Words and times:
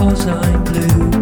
cause 0.00 0.26
I'm 0.26 0.64
blue. 0.64 1.19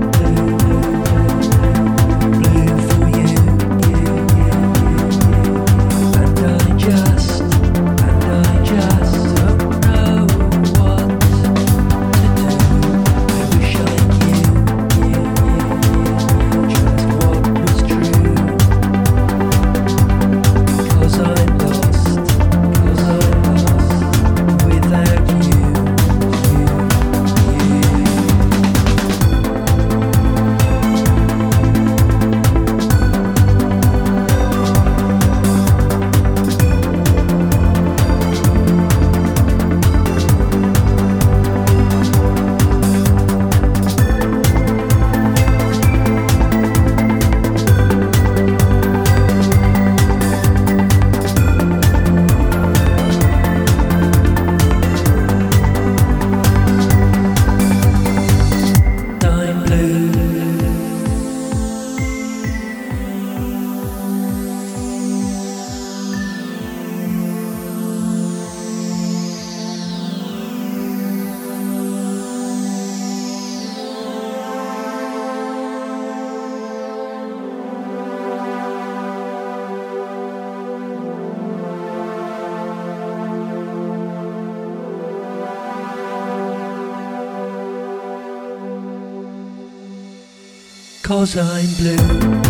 Cause 91.08 91.38
I'm 91.38 91.72
blue. 91.78 92.47